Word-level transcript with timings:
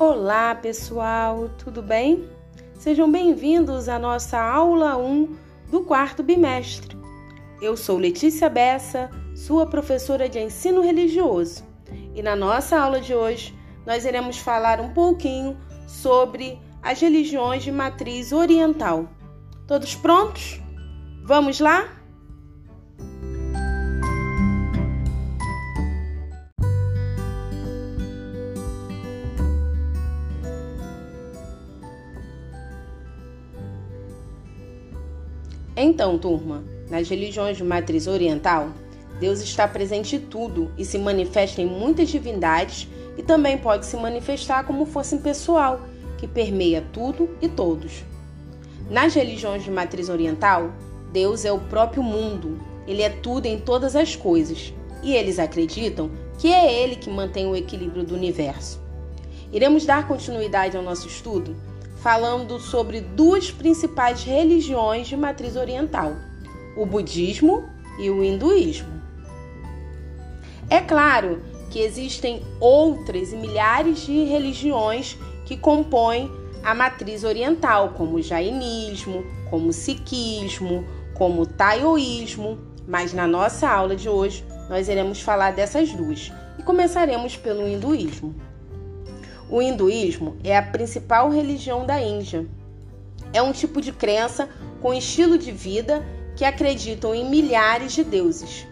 Olá, 0.00 0.54
pessoal, 0.54 1.50
tudo 1.58 1.82
bem? 1.82 2.26
Sejam 2.72 3.12
bem-vindos 3.12 3.86
à 3.86 3.98
nossa 3.98 4.40
aula 4.40 4.96
1 4.96 5.36
do 5.70 5.82
quarto 5.82 6.22
bimestre. 6.22 6.96
Eu 7.60 7.76
sou 7.76 7.98
Letícia 7.98 8.48
Bessa, 8.48 9.10
sua 9.36 9.66
professora 9.66 10.26
de 10.26 10.38
ensino 10.38 10.80
religioso, 10.80 11.62
e 12.14 12.22
na 12.22 12.34
nossa 12.34 12.80
aula 12.80 12.98
de 12.98 13.14
hoje 13.14 13.54
nós 13.84 14.06
iremos 14.06 14.38
falar 14.38 14.80
um 14.80 14.88
pouquinho 14.94 15.60
sobre 15.86 16.58
as 16.82 16.98
religiões 16.98 17.62
de 17.62 17.70
matriz 17.70 18.32
oriental. 18.32 19.06
Todos 19.66 19.94
prontos? 19.94 20.62
Vamos 21.26 21.60
lá? 21.60 21.99
Então, 35.82 36.18
turma, 36.18 36.62
nas 36.90 37.08
religiões 37.08 37.56
de 37.56 37.64
matriz 37.64 38.06
oriental, 38.06 38.68
Deus 39.18 39.40
está 39.40 39.66
presente 39.66 40.16
em 40.16 40.20
tudo 40.20 40.70
e 40.76 40.84
se 40.84 40.98
manifesta 40.98 41.62
em 41.62 41.66
muitas 41.66 42.10
divindades 42.10 42.86
e 43.16 43.22
também 43.22 43.56
pode 43.56 43.86
se 43.86 43.96
manifestar 43.96 44.64
como 44.64 44.84
força 44.84 45.14
impessoal, 45.14 45.80
que 46.18 46.28
permeia 46.28 46.84
tudo 46.92 47.30
e 47.40 47.48
todos. 47.48 48.04
Nas 48.90 49.14
religiões 49.14 49.64
de 49.64 49.70
matriz 49.70 50.10
oriental, 50.10 50.70
Deus 51.14 51.46
é 51.46 51.52
o 51.52 51.58
próprio 51.58 52.02
mundo, 52.02 52.60
ele 52.86 53.00
é 53.00 53.08
tudo 53.08 53.46
em 53.46 53.58
todas 53.58 53.96
as 53.96 54.14
coisas, 54.14 54.74
e 55.02 55.14
eles 55.14 55.38
acreditam 55.38 56.10
que 56.38 56.52
é 56.52 56.82
ele 56.82 56.96
que 56.96 57.08
mantém 57.08 57.46
o 57.46 57.56
equilíbrio 57.56 58.04
do 58.04 58.14
universo. 58.14 58.78
Iremos 59.50 59.86
dar 59.86 60.06
continuidade 60.06 60.76
ao 60.76 60.82
nosso 60.82 61.08
estudo 61.08 61.56
falando 62.02 62.58
sobre 62.58 63.00
duas 63.00 63.50
principais 63.50 64.22
religiões 64.22 65.06
de 65.06 65.16
matriz 65.16 65.56
oriental: 65.56 66.14
o 66.76 66.84
budismo 66.84 67.68
e 67.98 68.10
o 68.10 68.24
hinduísmo. 68.24 69.00
É 70.68 70.80
claro 70.80 71.42
que 71.70 71.80
existem 71.80 72.42
outras 72.58 73.32
e 73.32 73.36
milhares 73.36 74.06
de 74.06 74.24
religiões 74.24 75.16
que 75.46 75.56
compõem 75.56 76.30
a 76.62 76.74
matriz 76.74 77.24
oriental, 77.24 77.94
como 77.96 78.16
o 78.16 78.22
jainismo, 78.22 79.24
como 79.48 79.68
o 79.68 79.72
sikhismo, 79.72 80.84
como 81.14 81.42
o 81.42 81.46
taoísmo, 81.46 82.58
mas 82.86 83.12
na 83.12 83.26
nossa 83.26 83.68
aula 83.68 83.96
de 83.96 84.08
hoje 84.08 84.44
nós 84.68 84.88
iremos 84.88 85.20
falar 85.20 85.52
dessas 85.52 85.92
duas 85.92 86.32
e 86.58 86.62
começaremos 86.62 87.36
pelo 87.36 87.66
hinduísmo. 87.66 88.34
O 89.50 89.60
hinduísmo 89.60 90.36
é 90.44 90.56
a 90.56 90.62
principal 90.62 91.28
religião 91.28 91.84
da 91.84 92.00
Índia. 92.00 92.46
É 93.32 93.42
um 93.42 93.50
tipo 93.50 93.80
de 93.80 93.90
crença 93.90 94.48
com 94.80 94.94
estilo 94.94 95.36
de 95.36 95.50
vida 95.50 96.06
que 96.36 96.44
acreditam 96.44 97.12
em 97.12 97.28
milhares 97.28 97.92
de 97.92 98.04
deuses. 98.04 98.64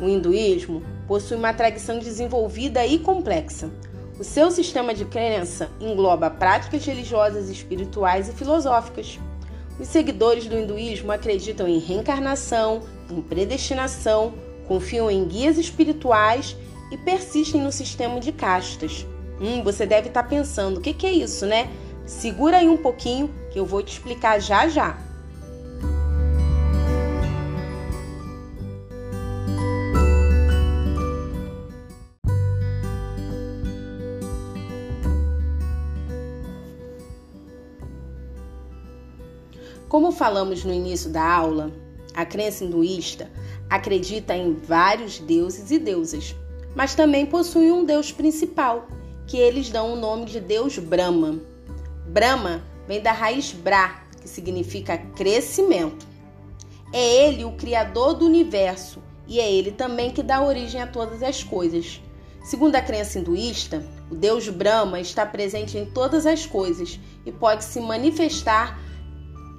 O 0.00 0.08
hinduísmo 0.08 0.82
possui 1.06 1.36
uma 1.36 1.54
tradição 1.54 2.00
desenvolvida 2.00 2.84
e 2.84 2.98
complexa. 2.98 3.70
O 4.18 4.24
seu 4.24 4.50
sistema 4.50 4.92
de 4.92 5.04
crença 5.04 5.70
engloba 5.80 6.28
práticas 6.28 6.84
religiosas, 6.84 7.48
espirituais 7.48 8.28
e 8.28 8.32
filosóficas. 8.32 9.20
Os 9.78 9.86
seguidores 9.86 10.46
do 10.46 10.58
hinduísmo 10.58 11.12
acreditam 11.12 11.68
em 11.68 11.78
reencarnação, 11.78 12.82
em 13.08 13.22
predestinação, 13.22 14.34
confiam 14.66 15.08
em 15.08 15.24
guias 15.24 15.56
espirituais 15.58 16.56
e 16.90 16.96
persistem 16.96 17.60
no 17.60 17.70
sistema 17.70 18.18
de 18.18 18.32
castas. 18.32 19.06
Hum, 19.40 19.62
você 19.62 19.86
deve 19.86 20.08
estar 20.08 20.22
tá 20.22 20.28
pensando, 20.28 20.78
o 20.78 20.80
que, 20.80 20.92
que 20.92 21.06
é 21.06 21.12
isso, 21.12 21.46
né? 21.46 21.70
Segura 22.04 22.56
aí 22.56 22.68
um 22.68 22.76
pouquinho 22.76 23.30
que 23.50 23.58
eu 23.58 23.66
vou 23.66 23.82
te 23.82 23.92
explicar 23.92 24.40
já 24.40 24.68
já. 24.68 24.98
Como 39.88 40.12
falamos 40.12 40.64
no 40.64 40.72
início 40.72 41.10
da 41.10 41.24
aula, 41.24 41.72
a 42.12 42.26
crença 42.26 42.64
hinduísta 42.64 43.30
acredita 43.70 44.36
em 44.36 44.52
vários 44.52 45.18
deuses 45.18 45.70
e 45.70 45.78
deusas, 45.78 46.34
mas 46.74 46.94
também 46.94 47.24
possui 47.24 47.72
um 47.72 47.84
deus 47.84 48.12
principal, 48.12 48.86
que 49.28 49.36
eles 49.36 49.68
dão 49.68 49.92
o 49.92 49.96
nome 49.96 50.24
de 50.24 50.40
Deus 50.40 50.78
Brahma. 50.78 51.38
Brahma 52.06 52.62
vem 52.88 53.00
da 53.00 53.12
raiz 53.12 53.52
Bra, 53.52 54.02
que 54.20 54.28
significa 54.28 54.96
crescimento. 54.96 56.06
É 56.92 57.26
ele 57.26 57.44
o 57.44 57.52
criador 57.52 58.14
do 58.14 58.24
universo 58.24 59.02
e 59.26 59.38
é 59.38 59.52
ele 59.52 59.70
também 59.70 60.10
que 60.10 60.22
dá 60.22 60.42
origem 60.42 60.80
a 60.80 60.86
todas 60.86 61.22
as 61.22 61.44
coisas. 61.44 62.00
Segundo 62.42 62.76
a 62.76 62.80
crença 62.80 63.18
hinduísta, 63.18 63.84
o 64.10 64.14
Deus 64.14 64.48
Brahma 64.48 64.98
está 64.98 65.26
presente 65.26 65.76
em 65.76 65.84
todas 65.84 66.24
as 66.24 66.46
coisas 66.46 66.98
e 67.26 67.30
pode 67.30 67.62
se 67.62 67.78
manifestar 67.78 68.80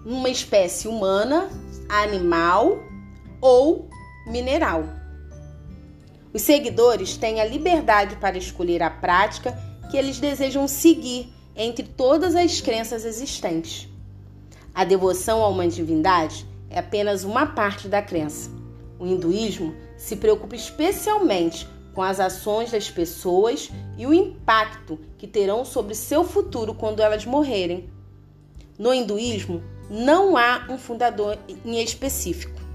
numa 0.04 0.30
espécie 0.30 0.88
humana, 0.88 1.48
animal 1.88 2.80
ou 3.40 3.88
mineral. 4.26 4.99
Os 6.34 6.44
seguidores 6.44 7.18
têm 7.18 7.42
a 7.42 7.46
liberdade 7.46 8.16
para 8.18 8.38
escolher 8.38 8.84
a 8.84 8.90
prática 8.90 9.58
que 9.90 9.98
eles 9.98 10.20
desejam 10.20 10.68
seguir 10.68 11.34
entre 11.56 11.84
todas 11.84 12.36
as 12.36 12.62
crenças 12.62 13.04
existentes. 13.04 13.88
A 14.74 14.86
devoção 14.86 15.44
a 15.44 15.50
uma 15.50 15.68
divindade 15.68 16.46
é 16.70 16.80
apenas 16.80 17.24
uma 17.24 17.48
parte 17.48 17.88
da 17.88 18.02
crença. 18.02 18.52
O 19.00 19.08
hinduísmo 19.08 19.74
se 19.98 20.16
preocupa 20.16 20.56
especialmente 20.56 21.68
com 21.94 22.04
as 22.04 22.20
ações 22.20 22.72
das 22.72 22.90
pessoas 22.90 23.70
e 23.98 24.06
o 24.06 24.14
impacto 24.14 25.00
que 25.18 25.28
terão 25.28 25.66
sobre 25.66 25.96
seu 25.96 26.24
futuro 26.24 26.74
quando 26.74 27.02
elas 27.02 27.26
morrerem. 27.26 27.90
No 28.78 28.94
hinduísmo, 28.94 29.64
não 29.90 30.38
há 30.38 30.68
um 30.70 30.78
fundador 30.78 31.38
em 31.66 31.82
específico. 31.82 32.69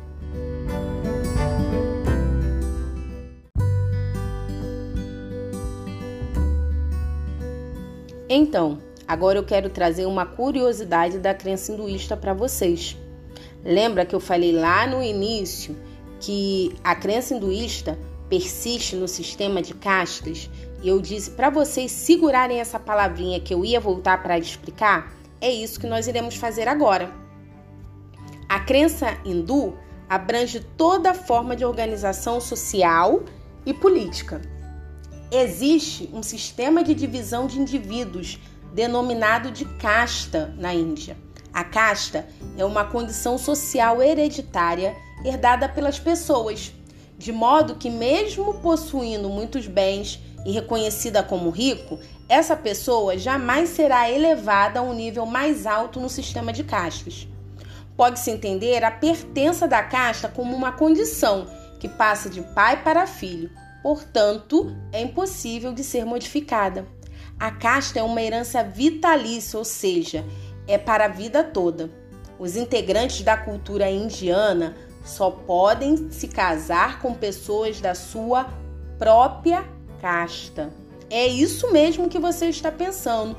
Então, 8.37 8.79
agora 9.07 9.39
eu 9.39 9.45
quero 9.45 9.71
trazer 9.71 10.07
uma 10.07 10.27
curiosidade 10.27 11.21
da 11.21 11.33
crença 11.33 11.71
hinduísta 11.71 12.17
para 12.17 12.35
vocês. 12.35 12.97
Lembra 13.63 14.05
que 14.05 14.13
eu 14.13 14.19
falei 14.19 14.51
lá 14.51 14.89
no 14.89 15.01
início 15.01 15.77
que 16.19 16.75
a 16.83 16.97
crença 16.97 17.33
hinduísta 17.33 17.97
persiste 18.29 18.97
no 18.97 19.07
sistema 19.07 19.63
de 19.63 19.73
castas? 19.73 20.51
E 20.83 20.89
eu 20.89 21.01
disse 21.01 21.31
para 21.31 21.49
vocês 21.49 21.93
segurarem 21.93 22.59
essa 22.59 22.77
palavrinha 22.77 23.39
que 23.39 23.55
eu 23.55 23.65
ia 23.65 23.79
voltar 23.79 24.21
para 24.21 24.37
explicar? 24.37 25.15
É 25.41 25.49
isso 25.49 25.79
que 25.79 25.87
nós 25.87 26.09
iremos 26.09 26.35
fazer 26.35 26.67
agora. 26.67 27.13
A 28.49 28.59
crença 28.59 29.17
hindu 29.25 29.79
abrange 30.09 30.59
toda 30.77 31.15
forma 31.15 31.55
de 31.55 31.65
organização 31.65 32.41
social 32.41 33.23
e 33.65 33.73
política 33.73 34.43
Existe 35.37 36.09
um 36.13 36.23
sistema 36.23 36.85
de 36.85 36.95
divisão 36.95 37.49
de 37.49 37.59
indivíduos 37.59 38.39
denominado 38.73 39.51
de 39.51 39.65
casta 39.65 40.55
na 40.57 40.73
Índia. 40.73 41.17
A 41.53 41.65
casta 41.65 42.25
é 42.57 42.65
uma 42.65 42.85
condição 42.85 43.37
social 43.37 44.01
hereditária 44.01 44.95
herdada 45.25 45.69
pelas 45.69 45.99
pessoas, 45.99 46.73
de 47.19 47.33
modo 47.33 47.75
que, 47.75 47.91
mesmo 47.91 48.55
possuindo 48.61 49.29
muitos 49.29 49.67
bens 49.67 50.21
e 50.47 50.53
reconhecida 50.53 51.21
como 51.21 51.51
rico, 51.51 51.99
essa 52.29 52.55
pessoa 52.55 53.19
jamais 53.19 53.71
será 53.71 54.09
elevada 54.09 54.79
a 54.79 54.83
um 54.83 54.95
nível 54.95 55.27
mais 55.27 55.67
alto 55.67 55.99
no 55.99 56.09
sistema 56.09 56.53
de 56.53 56.63
castas. 56.63 57.27
Pode-se 57.97 58.31
entender 58.31 58.85
a 58.85 58.91
pertença 58.93 59.67
da 59.67 59.83
casta 59.83 60.29
como 60.29 60.55
uma 60.55 60.71
condição 60.71 61.49
que 61.81 61.89
passa 61.89 62.31
de 62.31 62.41
pai 62.41 62.85
para 62.85 63.05
filho 63.05 63.51
portanto, 63.85 64.75
é 64.91 65.03
impossível 65.03 65.75
de 65.75 65.85
ser 65.85 66.07
modificada. 66.07 66.87
A 67.39 67.51
casta 67.51 67.99
é 67.99 68.03
uma 68.03 68.23
herança 68.23 68.65
vitalícia, 68.65 69.59
ou 69.59 69.65
seja, 69.65 70.25
é 70.67 70.79
para 70.79 71.05
a 71.05 71.09
vida 71.09 71.45
toda. 71.45 71.91
Os 72.39 72.57
integrantes 72.57 73.21
da 73.21 73.37
cultura 73.37 73.91
indiana 73.91 74.75
só 75.05 75.31
podem 75.31 76.11
se 76.11 76.29
casar 76.29 77.03
com 77.03 77.13
pessoas 77.13 77.79
da 77.79 77.95
sua 77.95 78.47
própria 78.99 79.69
casta. 80.01 80.73
É 81.11 81.27
isso 81.27 81.71
mesmo 81.71 82.09
que 82.09 82.19
você 82.19 82.47
está 82.47 82.73
pensando. 82.73 83.37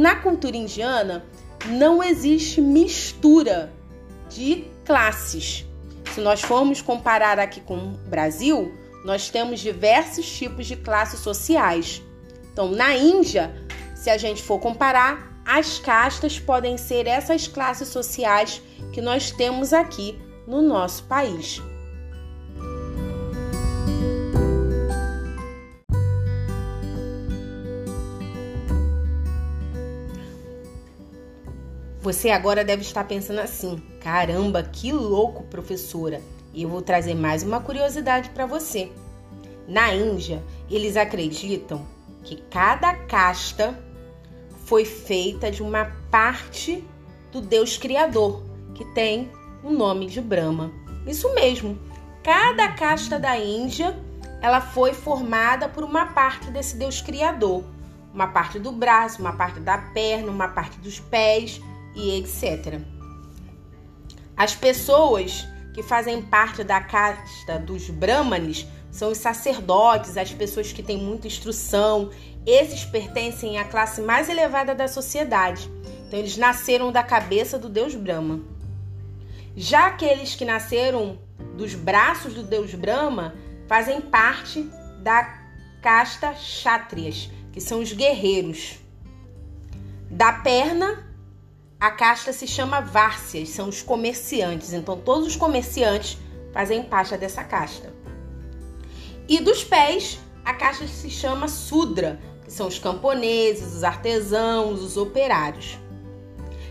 Na 0.00 0.14
cultura 0.14 0.56
indiana 0.56 1.24
não 1.66 2.04
existe 2.04 2.60
mistura 2.60 3.72
de 4.30 4.64
classes. 4.84 5.66
Se 6.14 6.20
nós 6.20 6.40
formos 6.40 6.80
comparar 6.80 7.40
aqui 7.40 7.60
com 7.60 7.76
o 7.76 8.08
Brasil, 8.08 8.72
nós 9.04 9.30
temos 9.30 9.60
diversos 9.60 10.28
tipos 10.30 10.66
de 10.66 10.76
classes 10.76 11.20
sociais. 11.20 12.02
Então, 12.52 12.70
na 12.70 12.94
Índia, 12.94 13.54
se 13.94 14.10
a 14.10 14.18
gente 14.18 14.42
for 14.42 14.58
comparar, 14.58 15.40
as 15.44 15.78
castas 15.78 16.38
podem 16.38 16.76
ser 16.76 17.06
essas 17.06 17.48
classes 17.48 17.88
sociais 17.88 18.60
que 18.92 19.00
nós 19.00 19.30
temos 19.30 19.72
aqui 19.72 20.18
no 20.46 20.60
nosso 20.60 21.04
país. 21.04 21.60
Você 32.00 32.30
agora 32.30 32.64
deve 32.64 32.82
estar 32.82 33.04
pensando 33.04 33.40
assim: 33.40 33.82
caramba, 34.00 34.62
que 34.62 34.92
louco, 34.92 35.44
professora! 35.44 36.22
E 36.58 36.64
eu 36.64 36.68
vou 36.68 36.82
trazer 36.82 37.14
mais 37.14 37.44
uma 37.44 37.60
curiosidade 37.60 38.30
para 38.30 38.44
você. 38.44 38.90
Na 39.68 39.94
Índia, 39.94 40.42
eles 40.68 40.96
acreditam 40.96 41.86
que 42.24 42.34
cada 42.50 42.92
casta 42.94 43.78
foi 44.64 44.84
feita 44.84 45.52
de 45.52 45.62
uma 45.62 45.84
parte 46.10 46.84
do 47.30 47.40
Deus 47.40 47.78
Criador, 47.78 48.42
que 48.74 48.84
tem 48.86 49.30
o 49.62 49.70
nome 49.70 50.06
de 50.06 50.20
Brahma. 50.20 50.72
Isso 51.06 51.32
mesmo. 51.32 51.78
Cada 52.24 52.72
casta 52.72 53.20
da 53.20 53.38
Índia, 53.38 53.96
ela 54.42 54.60
foi 54.60 54.92
formada 54.92 55.68
por 55.68 55.84
uma 55.84 56.06
parte 56.06 56.50
desse 56.50 56.76
Deus 56.76 57.00
Criador, 57.00 57.62
uma 58.12 58.26
parte 58.26 58.58
do 58.58 58.72
braço, 58.72 59.20
uma 59.20 59.32
parte 59.32 59.60
da 59.60 59.78
perna, 59.78 60.32
uma 60.32 60.48
parte 60.48 60.76
dos 60.80 60.98
pés 60.98 61.62
e 61.94 62.18
etc. 62.18 62.80
As 64.36 64.56
pessoas 64.56 65.46
que 65.78 65.82
fazem 65.84 66.20
parte 66.20 66.64
da 66.64 66.80
casta 66.80 67.56
dos 67.56 67.88
Brahmanes 67.88 68.66
são 68.90 69.12
os 69.12 69.18
sacerdotes, 69.18 70.16
as 70.16 70.32
pessoas 70.32 70.72
que 70.72 70.82
têm 70.82 70.98
muita 70.98 71.28
instrução. 71.28 72.10
Esses 72.44 72.84
pertencem 72.84 73.58
à 73.58 73.64
classe 73.64 74.00
mais 74.00 74.28
elevada 74.28 74.74
da 74.74 74.88
sociedade. 74.88 75.70
Então, 76.04 76.18
eles 76.18 76.36
nasceram 76.36 76.90
da 76.90 77.04
cabeça 77.04 77.56
do 77.56 77.68
deus 77.68 77.94
Brahma. 77.94 78.40
Já 79.54 79.86
aqueles 79.86 80.34
que 80.34 80.44
nasceram 80.44 81.16
dos 81.56 81.76
braços 81.76 82.34
do 82.34 82.42
deus 82.42 82.74
Brahma 82.74 83.36
fazem 83.68 84.00
parte 84.00 84.68
da 85.00 85.44
casta 85.80 86.32
Kshatriyas, 86.32 87.30
que 87.52 87.60
são 87.60 87.78
os 87.78 87.92
guerreiros. 87.92 88.80
Da 90.10 90.32
perna, 90.32 91.07
a 91.80 91.92
casta 91.92 92.32
se 92.32 92.46
chama 92.46 92.80
Várcias, 92.80 93.50
são 93.50 93.68
os 93.68 93.82
comerciantes. 93.82 94.72
Então, 94.72 94.96
todos 94.98 95.28
os 95.28 95.36
comerciantes 95.36 96.18
fazem 96.52 96.82
parte 96.82 97.16
dessa 97.16 97.44
casta. 97.44 97.92
E 99.28 99.40
dos 99.40 99.62
pés, 99.62 100.18
a 100.44 100.52
caixa 100.52 100.88
se 100.88 101.08
chama 101.08 101.46
Sudra, 101.46 102.18
que 102.44 102.52
são 102.52 102.66
os 102.66 102.78
camponeses, 102.78 103.74
os 103.76 103.84
artesãos, 103.84 104.82
os 104.82 104.96
operários. 104.96 105.78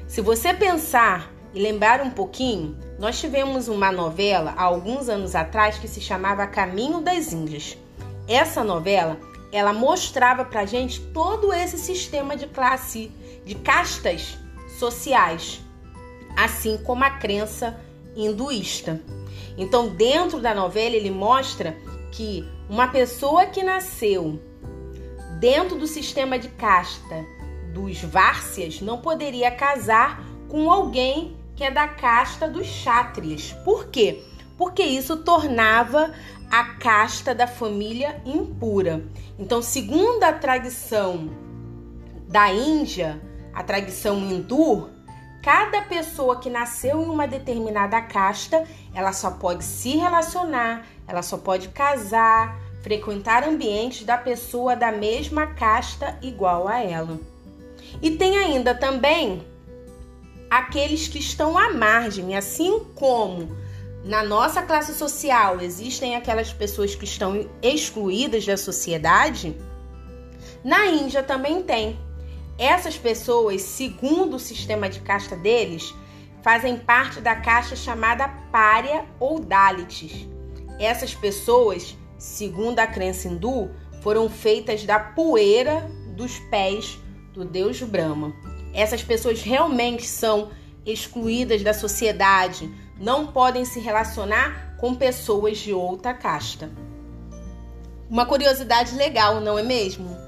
Se 0.08 0.20
você 0.20 0.54
pensar 0.54 1.32
e 1.54 1.62
lembrar 1.62 2.02
um 2.02 2.10
pouquinho, 2.10 2.78
nós 3.00 3.20
tivemos 3.20 3.70
uma 3.70 3.92
novela 3.92 4.56
há 4.58 4.64
alguns 4.64 5.08
anos 5.08 5.36
atrás 5.36 5.78
que 5.78 5.88
se 5.88 6.02
chamava 6.02 6.48
Caminho 6.48 7.00
das 7.00 7.32
Índias. 7.32 7.78
Essa 8.28 8.62
novela, 8.62 9.18
ela 9.54 9.72
mostrava 9.72 10.44
pra 10.44 10.66
gente 10.66 11.00
todo 11.00 11.54
esse 11.54 11.78
sistema 11.78 12.36
de 12.36 12.48
classe, 12.48 13.10
de 13.46 13.56
castas 13.56 14.38
sociais, 14.78 15.62
assim 16.36 16.78
como 16.78 17.04
a 17.04 17.10
crença 17.10 17.80
hinduísta. 18.16 19.02
Então, 19.58 19.90
dentro 19.90 20.40
da 20.40 20.54
novela, 20.54 20.96
ele 20.96 21.12
mostra 21.12 21.76
que 22.12 22.48
uma 22.70 22.88
pessoa 22.88 23.46
que 23.46 23.64
nasceu 23.64 24.40
dentro 25.40 25.78
do 25.78 25.88
sistema 25.88 26.38
de 26.38 26.50
casta 26.50 27.26
dos 27.74 28.02
Várcias 28.02 28.82
não 28.82 29.00
poderia 29.00 29.52
casar 29.52 30.24
com 30.48 30.72
alguém 30.72 31.36
que 31.56 31.64
é 31.64 31.72
da 31.72 31.88
casta 31.88 32.48
dos 32.48 32.68
Chátrias. 32.68 33.54
Por 33.64 33.88
quê? 33.88 34.24
Porque 34.58 34.84
isso 34.84 35.18
tornava 35.18 36.14
a 36.50 36.64
casta 36.76 37.34
da 37.36 37.48
família 37.48 38.22
impura. 38.26 39.04
Então, 39.38 39.62
segundo 39.62 40.24
a 40.24 40.34
tradição 40.34 41.30
da 42.28 42.52
Índia, 42.52 43.22
a 43.58 43.64
tradição 43.64 44.20
hindu, 44.20 44.88
cada 45.42 45.82
pessoa 45.82 46.40
que 46.40 46.48
nasceu 46.48 47.02
em 47.02 47.10
uma 47.10 47.28
determinada 47.28 48.00
casta, 48.00 48.64
ela 48.94 49.12
só 49.12 49.32
pode 49.32 49.64
se 49.64 49.98
relacionar, 49.98 50.86
ela 51.08 51.24
só 51.24 51.40
pode 51.40 51.70
casar, 51.70 52.56
frequentar 52.84 53.44
ambientes 53.44 54.06
da 54.06 54.16
pessoa 54.16 54.76
da 54.76 54.92
mesma 54.92 55.48
casta 55.56 56.20
igual 56.22 56.68
a 56.68 56.84
ela. 56.84 57.20
E 58.00 58.12
tem 58.12 58.38
ainda 58.38 58.76
também 58.76 59.44
aqueles 60.52 61.08
que 61.08 61.18
estão 61.18 61.58
à 61.58 61.74
margem, 61.74 62.38
assim 62.38 62.86
como 62.94 63.58
na 64.04 64.22
nossa 64.22 64.62
classe 64.62 64.94
social 64.94 65.60
existem 65.62 66.16
aquelas 66.16 66.54
pessoas 66.54 66.94
que 66.94 67.06
estão 67.06 67.50
excluídas 67.64 68.46
da 68.46 68.56
sociedade, 68.56 69.58
na 70.64 70.86
Índia 70.86 71.24
também 71.24 71.64
tem. 71.64 72.06
Essas 72.58 72.98
pessoas, 72.98 73.62
segundo 73.62 74.36
o 74.36 74.40
sistema 74.40 74.90
de 74.90 75.00
casta 75.02 75.36
deles, 75.36 75.94
fazem 76.42 76.78
parte 76.78 77.22
da 77.22 77.36
casta 77.36 77.76
chamada 77.76 78.28
Pária 78.52 79.06
ou 79.20 79.40
Dalits 79.40 80.28
essas 80.80 81.16
pessoas, 81.16 81.98
segundo 82.18 82.80
a 82.80 82.88
crença 82.88 83.28
hindu, 83.28 83.70
foram 84.02 84.30
feitas 84.30 84.84
da 84.86 85.00
poeira 85.00 85.90
dos 86.16 86.38
pés 86.52 87.00
do 87.34 87.44
deus 87.44 87.82
Brahma. 87.82 88.34
Essas 88.74 89.04
pessoas 89.04 89.42
realmente 89.42 90.06
são 90.06 90.52
excluídas 90.86 91.64
da 91.64 91.74
sociedade, 91.74 92.72
não 93.00 93.28
podem 93.28 93.66
se 93.66 93.80
relacionar 93.80 94.76
com 94.80 94.94
pessoas 94.94 95.58
de 95.58 95.74
outra 95.74 96.14
casta. 96.14 96.70
Uma 98.10 98.26
curiosidade 98.26 98.96
legal, 98.96 99.42
não 99.42 99.58
é 99.58 99.64
mesmo? 99.64 100.27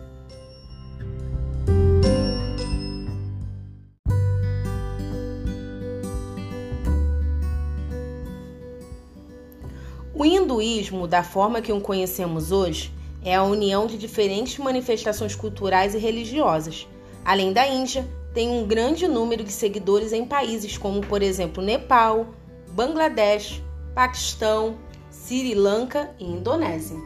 O 10.20 10.26
hinduísmo, 10.26 11.08
da 11.08 11.24
forma 11.24 11.62
que 11.62 11.72
o 11.72 11.80
conhecemos 11.80 12.52
hoje, 12.52 12.94
é 13.24 13.34
a 13.34 13.44
união 13.44 13.88
de 13.88 13.98
diferentes 13.98 14.58
manifestações 14.58 15.34
culturais 15.34 15.96
e 15.96 15.98
religiosas. 15.98 16.86
Além 17.24 17.54
da 17.54 17.66
Índia, 17.66 18.06
tem 18.34 18.50
um 18.50 18.68
grande 18.68 19.08
número 19.08 19.46
de 19.46 19.52
seguidores 19.54 20.12
em 20.12 20.26
países 20.26 20.78
como, 20.78 21.00
por 21.00 21.22
exemplo, 21.22 21.64
Nepal, 21.64 22.34
Bangladesh, 22.74 23.64
Paquistão, 23.96 24.78
Sri 25.10 25.56
Lanka 25.56 26.14
e 26.20 26.26
Indonésia. 26.26 26.98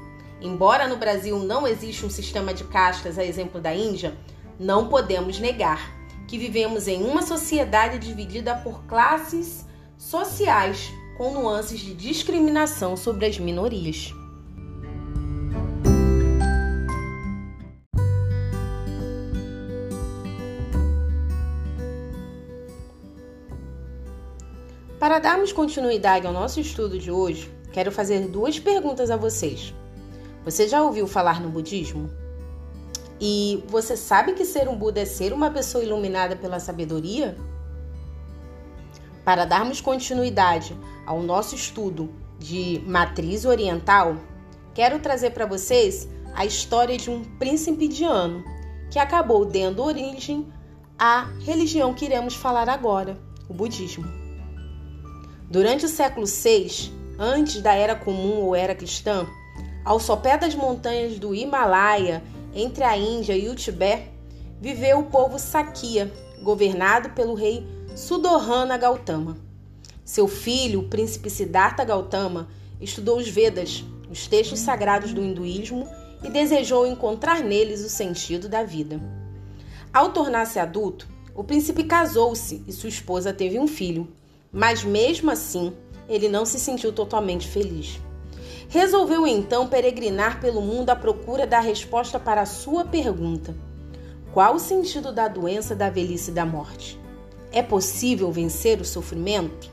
Embora 0.41 0.87
no 0.87 0.97
Brasil 0.97 1.37
não 1.37 1.67
exista 1.67 2.07
um 2.07 2.09
sistema 2.09 2.51
de 2.51 2.63
castas 2.63 3.19
a 3.19 3.23
exemplo 3.23 3.61
da 3.61 3.75
Índia, 3.75 4.17
não 4.59 4.89
podemos 4.89 5.39
negar 5.39 5.95
que 6.27 6.39
vivemos 6.39 6.87
em 6.87 7.03
uma 7.03 7.21
sociedade 7.21 7.99
dividida 7.99 8.55
por 8.55 8.83
classes 8.85 9.67
sociais 9.99 10.91
com 11.17 11.31
nuances 11.31 11.79
de 11.79 11.93
discriminação 11.93 12.97
sobre 12.97 13.25
as 13.25 13.37
minorias. 13.37 14.13
Para 24.99 25.19
darmos 25.19 25.51
continuidade 25.51 26.25
ao 26.25 26.31
nosso 26.31 26.59
estudo 26.59 26.97
de 26.97 27.11
hoje, 27.11 27.51
quero 27.73 27.91
fazer 27.91 28.27
duas 28.27 28.57
perguntas 28.57 29.11
a 29.11 29.17
vocês. 29.17 29.73
Você 30.45 30.67
já 30.67 30.81
ouviu 30.81 31.07
falar 31.07 31.41
no 31.41 31.49
budismo? 31.49 32.09
E 33.19 33.63
você 33.67 33.95
sabe 33.95 34.33
que 34.33 34.45
ser 34.45 34.67
um 34.67 34.75
Buda 34.75 35.01
é 35.01 35.05
ser 35.05 35.33
uma 35.33 35.51
pessoa 35.51 35.83
iluminada 35.83 36.35
pela 36.35 36.59
sabedoria? 36.59 37.37
Para 39.25 39.45
darmos 39.45 39.79
continuidade 39.79 40.77
ao 41.05 41.21
nosso 41.21 41.55
estudo 41.55 42.09
de 42.37 42.81
matriz 42.85 43.45
oriental, 43.45 44.17
quero 44.73 44.99
trazer 44.99 45.31
para 45.31 45.45
vocês 45.45 46.09
a 46.35 46.45
história 46.45 46.97
de 46.97 47.09
um 47.09 47.23
príncipe 47.23 47.85
indiano 47.85 48.43
que 48.91 48.99
acabou 48.99 49.45
dando 49.45 49.81
origem 49.81 50.51
à 50.99 51.29
religião 51.39 51.93
que 51.93 52.05
iremos 52.05 52.35
falar 52.35 52.67
agora, 52.67 53.17
o 53.47 53.53
budismo. 53.53 54.05
Durante 55.49 55.85
o 55.85 55.89
século 55.89 56.25
VI, 56.25 56.91
antes 57.17 57.61
da 57.61 57.73
Era 57.73 57.95
Comum 57.95 58.41
ou 58.41 58.55
Era 58.55 58.75
Cristã, 58.75 59.25
ao 59.85 59.99
sopé 59.99 60.37
das 60.37 60.53
montanhas 60.53 61.17
do 61.17 61.33
Himalaia, 61.33 62.23
entre 62.53 62.83
a 62.83 62.97
Índia 62.97 63.37
e 63.37 63.47
o 63.47 63.55
Tibete, 63.55 64.11
viveu 64.59 64.99
o 64.99 65.05
povo 65.05 65.39
Sakya, 65.39 66.11
governado 66.41 67.09
pelo 67.11 67.33
rei 67.33 67.65
Sudorrana 67.95 68.75
Gautama. 68.75 69.37
Seu 70.03 70.27
filho, 70.27 70.79
o 70.79 70.89
príncipe 70.89 71.29
Siddhartha 71.29 71.85
Gautama, 71.85 72.47
estudou 72.81 73.19
os 73.19 73.27
Vedas, 73.27 73.85
os 74.09 74.25
textos 74.25 74.61
sagrados 74.61 75.13
do 75.13 75.23
hinduísmo, 75.23 75.87
e 76.23 76.29
desejou 76.29 76.87
encontrar 76.87 77.43
neles 77.43 77.85
o 77.85 77.89
sentido 77.89 78.49
da 78.49 78.63
vida. 78.63 78.99
Ao 79.93 80.11
tornar-se 80.11 80.57
adulto, 80.57 81.07
o 81.35 81.43
príncipe 81.43 81.83
casou-se 81.83 82.63
e 82.67 82.71
sua 82.71 82.89
esposa 82.89 83.31
teve 83.31 83.59
um 83.59 83.67
filho, 83.67 84.07
mas 84.51 84.83
mesmo 84.83 85.29
assim 85.29 85.71
ele 86.09 86.27
não 86.27 86.47
se 86.47 86.59
sentiu 86.59 86.91
totalmente 86.91 87.47
feliz. 87.47 87.99
Resolveu 88.69 89.27
então 89.27 89.67
peregrinar 89.67 90.41
pelo 90.41 90.61
mundo 90.61 90.89
à 90.89 90.95
procura 90.95 91.45
da 91.45 91.59
resposta 91.59 92.19
para 92.19 92.41
a 92.41 92.47
sua 92.47 92.85
pergunta: 92.85 93.55
Qual 94.33 94.55
o 94.55 94.59
sentido 94.59 95.13
da 95.13 95.27
doença, 95.27 95.75
da 95.75 95.91
velhice 95.91 96.31
e 96.31 96.33
da 96.33 96.43
morte? 96.43 97.02
É 97.55 97.61
possível 97.61 98.31
vencer 98.31 98.81
o 98.81 98.85
sofrimento? 98.85 99.69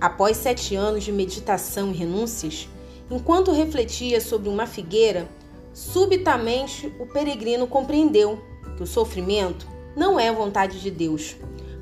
Após 0.00 0.36
sete 0.36 0.74
anos 0.74 1.04
de 1.04 1.12
meditação 1.12 1.92
e 1.92 1.94
renúncias, 1.94 2.68
enquanto 3.08 3.52
refletia 3.52 4.20
sobre 4.20 4.48
uma 4.48 4.66
figueira, 4.66 5.28
subitamente 5.72 6.92
o 6.98 7.06
peregrino 7.06 7.68
compreendeu 7.68 8.42
que 8.76 8.82
o 8.82 8.86
sofrimento 8.86 9.64
não 9.94 10.18
é 10.18 10.32
vontade 10.32 10.80
de 10.80 10.90
Deus, 10.90 11.36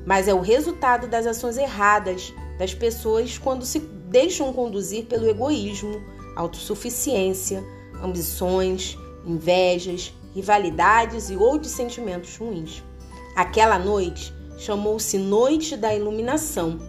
mas 0.05 0.27
é 0.27 0.35
o 0.35 0.39
resultado 0.39 1.07
das 1.07 1.25
ações 1.25 1.57
erradas 1.57 2.31
das 2.59 2.75
pessoas 2.75 3.39
quando 3.39 3.65
se 3.65 3.79
deixam 3.79 4.53
conduzir 4.53 5.05
pelo 5.05 5.27
egoísmo, 5.27 5.99
autossuficiência, 6.35 7.63
ambições, 8.03 8.95
invejas, 9.25 10.13
rivalidades 10.35 11.31
e 11.31 11.35
outros 11.35 11.71
sentimentos 11.71 12.37
ruins. 12.37 12.83
Aquela 13.35 13.79
noite 13.79 14.31
chamou-se 14.57 15.17
Noite 15.17 15.75
da 15.75 15.93
Iluminação, 15.93 16.79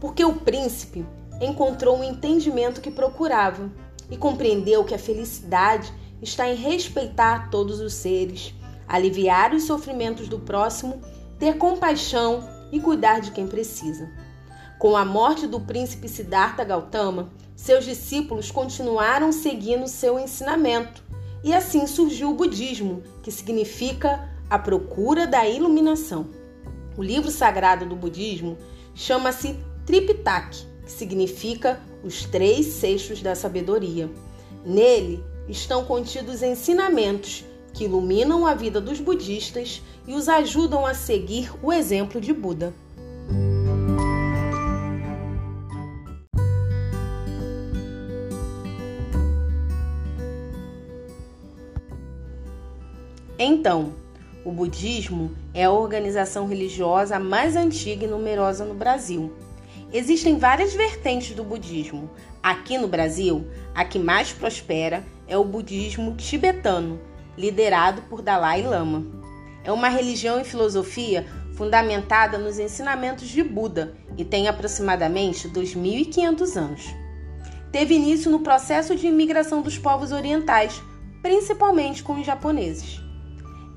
porque 0.00 0.24
o 0.24 0.34
príncipe 0.34 1.06
encontrou 1.40 1.98
o 1.98 2.04
entendimento 2.04 2.80
que 2.80 2.90
procurava 2.90 3.70
e 4.10 4.16
compreendeu 4.16 4.84
que 4.84 4.94
a 4.94 4.98
felicidade 4.98 5.92
está 6.20 6.48
em 6.48 6.54
respeitar 6.54 7.50
todos 7.50 7.80
os 7.80 7.94
seres, 7.94 8.54
aliviar 8.86 9.54
os 9.54 9.64
sofrimentos 9.64 10.28
do 10.28 10.38
próximo, 10.38 11.00
ter 11.38 11.56
compaixão 11.56 12.48
e 12.72 12.80
cuidar 12.80 13.20
de 13.20 13.30
quem 13.30 13.46
precisa. 13.46 14.10
Com 14.78 14.96
a 14.96 15.04
morte 15.04 15.46
do 15.46 15.60
príncipe 15.60 16.08
Siddhartha 16.08 16.64
Gautama, 16.64 17.30
seus 17.54 17.84
discípulos 17.84 18.50
continuaram 18.50 19.32
seguindo 19.32 19.86
seu 19.86 20.18
ensinamento, 20.18 21.02
e 21.42 21.54
assim 21.54 21.86
surgiu 21.86 22.30
o 22.30 22.34
budismo, 22.34 23.02
que 23.22 23.30
significa 23.30 24.28
a 24.48 24.58
procura 24.58 25.26
da 25.26 25.46
iluminação. 25.46 26.28
O 26.96 27.02
livro 27.02 27.30
sagrado 27.30 27.86
do 27.86 27.96
budismo 27.96 28.58
chama-se 28.94 29.56
Tripitaka, 29.86 30.56
que 30.84 30.90
significa 30.90 31.80
os 32.02 32.24
três 32.24 32.66
seixos 32.66 33.22
da 33.22 33.34
sabedoria. 33.34 34.10
Nele 34.64 35.22
estão 35.48 35.84
contidos 35.84 36.42
ensinamentos 36.42 37.44
que 37.72 37.84
iluminam 37.84 38.46
a 38.46 38.54
vida 38.54 38.80
dos 38.80 39.00
budistas 39.00 39.82
e 40.06 40.14
os 40.14 40.28
ajudam 40.28 40.84
a 40.84 40.94
seguir 40.94 41.52
o 41.62 41.72
exemplo 41.72 42.20
de 42.20 42.32
Buda. 42.32 42.74
Então, 53.42 53.94
o 54.44 54.50
budismo 54.50 55.32
é 55.52 55.64
a 55.64 55.70
organização 55.70 56.46
religiosa 56.46 57.18
mais 57.18 57.56
antiga 57.56 58.04
e 58.04 58.08
numerosa 58.08 58.64
no 58.64 58.74
Brasil. 58.74 59.32
Existem 59.92 60.38
várias 60.38 60.72
vertentes 60.72 61.34
do 61.34 61.44
budismo. 61.44 62.10
Aqui 62.42 62.78
no 62.78 62.88
Brasil, 62.88 63.46
a 63.74 63.84
que 63.84 63.98
mais 63.98 64.32
prospera 64.32 65.04
é 65.28 65.36
o 65.36 65.44
budismo 65.44 66.14
tibetano, 66.16 67.00
liderado 67.36 68.02
por 68.02 68.22
Dalai 68.22 68.62
Lama. 68.62 69.04
É 69.62 69.70
uma 69.70 69.88
religião 69.88 70.40
e 70.40 70.44
filosofia 70.44 71.26
fundamentada 71.54 72.38
nos 72.38 72.58
ensinamentos 72.58 73.28
de 73.28 73.42
Buda 73.42 73.94
e 74.16 74.24
tem 74.24 74.48
aproximadamente 74.48 75.48
2.500 75.48 76.56
anos. 76.56 76.94
Teve 77.70 77.94
início 77.94 78.30
no 78.30 78.40
processo 78.40 78.96
de 78.96 79.06
imigração 79.06 79.60
dos 79.60 79.76
povos 79.76 80.12
orientais, 80.12 80.82
principalmente 81.20 82.02
com 82.02 82.18
os 82.18 82.24
japoneses. 82.24 82.99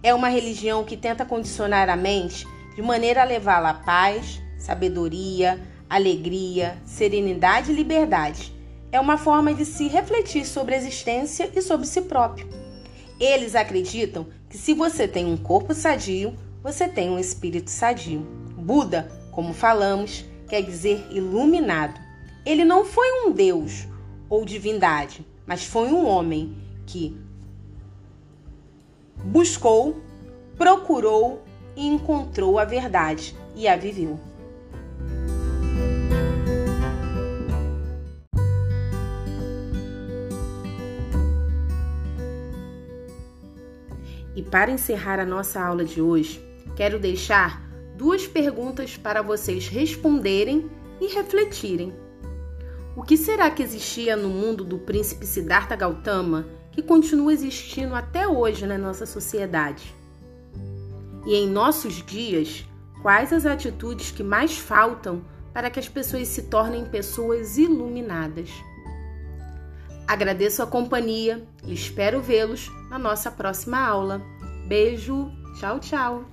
É 0.03 0.13
uma 0.13 0.27
religião 0.27 0.83
que 0.83 0.97
tenta 0.97 1.23
condicionar 1.23 1.89
a 1.89 1.95
mente 1.95 2.45
de 2.75 2.81
maneira 2.81 3.21
a 3.21 3.25
levá-la 3.25 3.69
à 3.69 3.73
paz, 3.73 4.41
sabedoria, 4.57 5.57
alegria, 5.89 6.77
serenidade 6.85 7.71
e 7.71 7.75
liberdade. 7.75 8.53
É 8.91 8.99
uma 8.99 9.17
forma 9.17 9.53
de 9.53 9.63
se 9.63 9.87
refletir 9.87 10.45
sobre 10.45 10.75
a 10.75 10.77
existência 10.77 11.49
e 11.55 11.61
sobre 11.61 11.87
si 11.87 12.01
próprio. 12.01 12.49
Eles 13.17 13.55
acreditam 13.55 14.27
que 14.49 14.57
se 14.57 14.73
você 14.73 15.07
tem 15.07 15.25
um 15.25 15.37
corpo 15.37 15.73
sadio, 15.73 16.37
você 16.61 16.85
tem 16.85 17.09
um 17.09 17.17
espírito 17.17 17.69
sadio. 17.69 18.27
Buda, 18.57 19.09
como 19.31 19.53
falamos, 19.53 20.25
quer 20.49 20.61
dizer 20.63 21.07
iluminado. 21.11 21.97
Ele 22.45 22.65
não 22.65 22.83
foi 22.83 23.25
um 23.25 23.31
deus 23.31 23.87
ou 24.29 24.43
divindade, 24.43 25.25
mas 25.45 25.63
foi 25.63 25.87
um 25.87 26.05
homem 26.05 26.57
que 26.85 27.17
buscou, 29.33 29.99
procurou 30.55 31.41
e 31.75 31.87
encontrou 31.87 32.59
a 32.59 32.65
verdade 32.65 33.35
e 33.55 33.67
a 33.67 33.75
viveu. 33.75 34.19
E 44.35 44.43
para 44.43 44.69
encerrar 44.69 45.19
a 45.19 45.25
nossa 45.25 45.59
aula 45.59 45.83
de 45.83 45.99
hoje, 45.99 46.39
quero 46.75 46.99
deixar 46.99 47.67
duas 47.97 48.27
perguntas 48.27 48.97
para 48.97 49.23
vocês 49.23 49.67
responderem 49.67 50.69
e 51.01 51.07
refletirem. 51.07 51.91
O 52.95 53.01
que 53.01 53.17
será 53.17 53.49
que 53.49 53.63
existia 53.63 54.15
no 54.15 54.29
mundo 54.29 54.63
do 54.63 54.77
príncipe 54.77 55.25
Siddhartha 55.25 55.75
Gautama 55.75 56.45
que 56.73 56.81
continua 56.81 57.31
existindo 57.31 57.95
até 57.95 58.27
hoje 58.27 58.65
na 58.65 58.77
nossa 58.77 59.05
sociedade. 59.05 59.95
E 61.25 61.35
em 61.35 61.47
nossos 61.47 62.03
dias, 62.03 62.65
quais 63.01 63.31
as 63.31 63.45
atitudes 63.45 64.11
que 64.11 64.23
mais 64.23 64.57
faltam 64.57 65.23
para 65.53 65.69
que 65.69 65.79
as 65.79 65.87
pessoas 65.87 66.27
se 66.27 66.43
tornem 66.43 66.83
pessoas 66.85 67.57
iluminadas? 67.57 68.49
Agradeço 70.07 70.61
a 70.61 70.67
companhia 70.67 71.47
e 71.65 71.73
espero 71.73 72.21
vê-los 72.21 72.69
na 72.89 72.99
nossa 72.99 73.31
próxima 73.31 73.79
aula. 73.79 74.21
Beijo, 74.67 75.31
tchau, 75.59 75.79
tchau! 75.79 76.32